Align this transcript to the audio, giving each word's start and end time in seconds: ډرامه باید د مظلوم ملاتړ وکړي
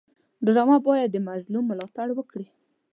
ډرامه 0.45 0.77
باید 0.87 1.09
د 1.11 1.17
مظلوم 1.29 1.63
ملاتړ 1.71 2.07
وکړي 2.13 2.47